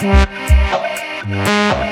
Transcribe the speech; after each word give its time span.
oh 0.00 1.87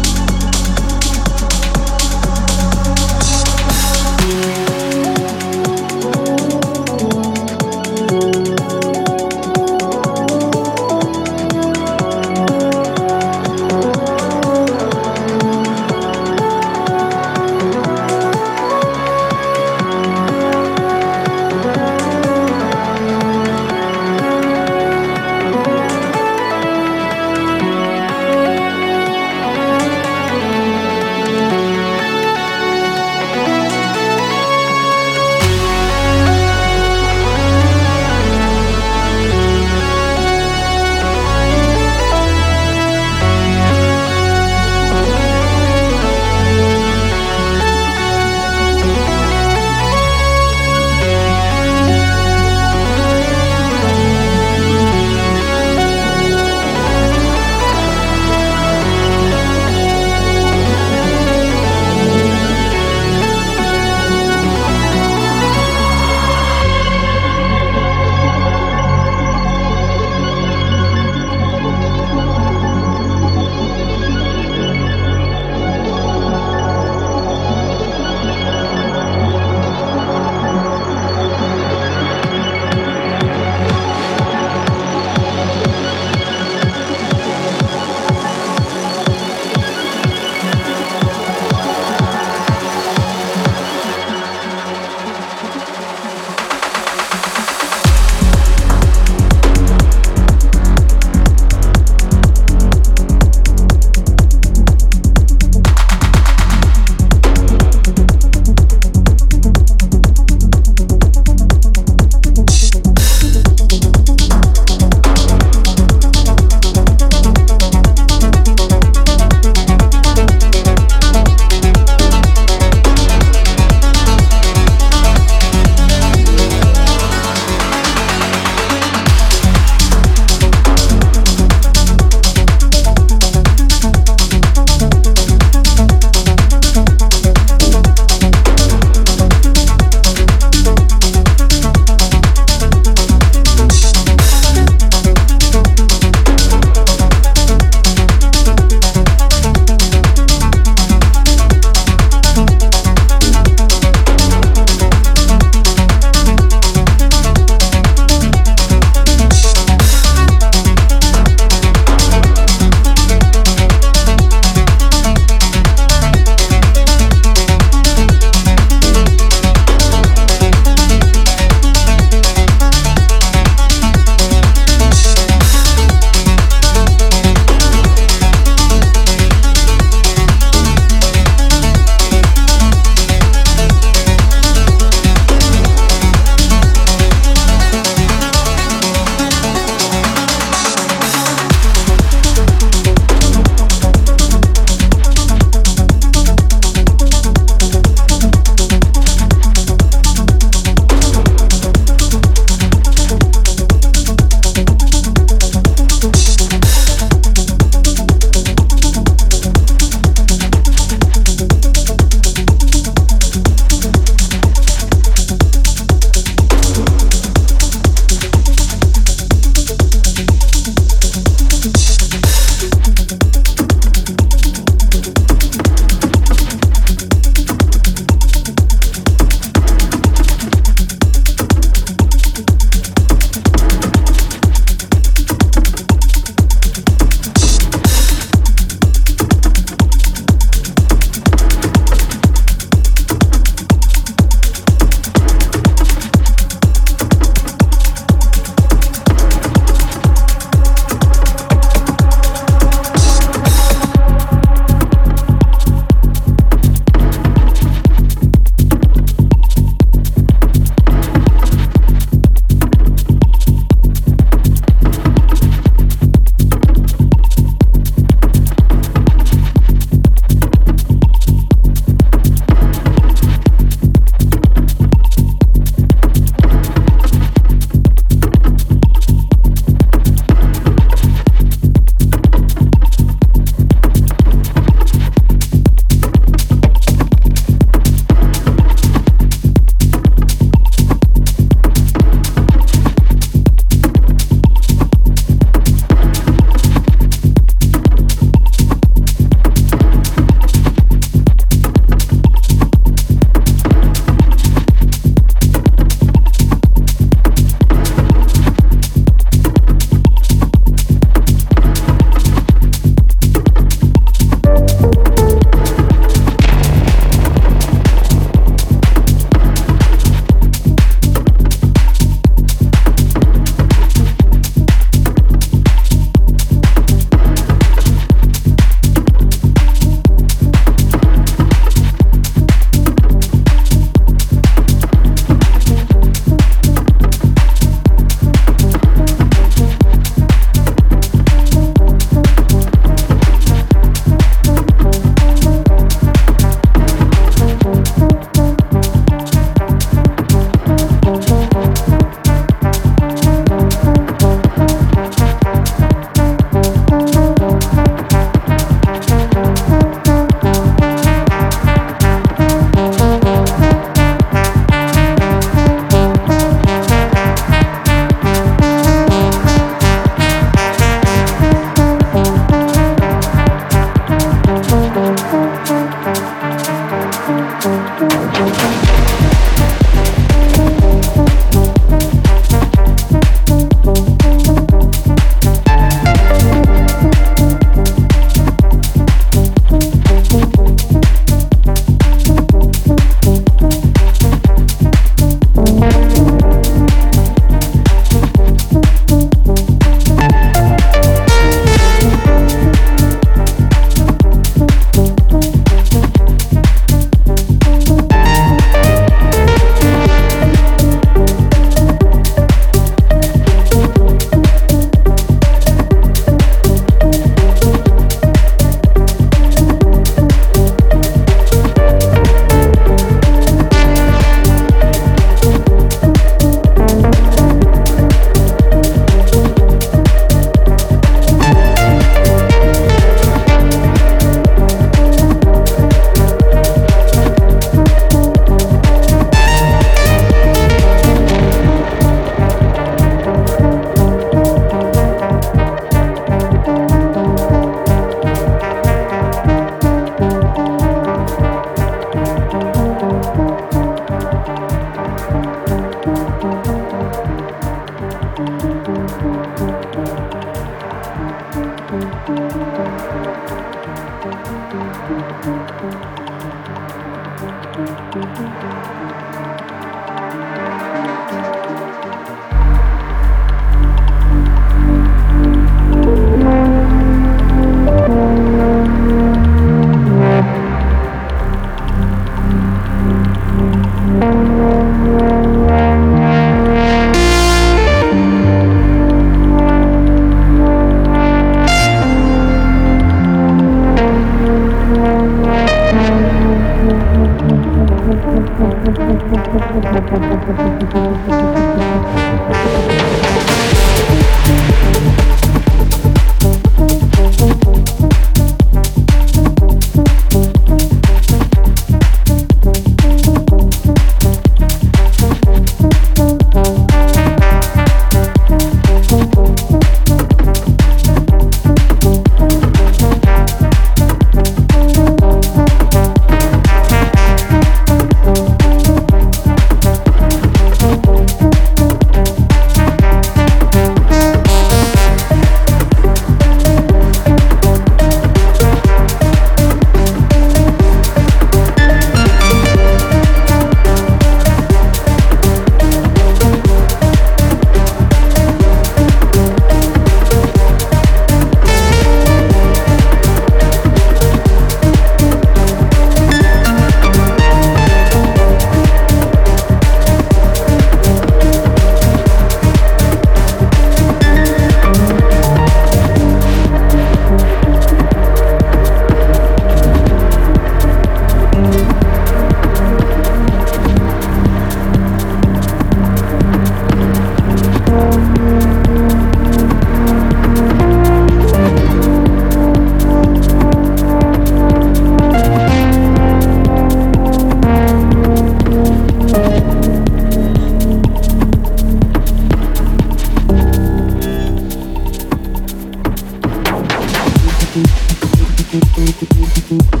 Música 599.21 600.00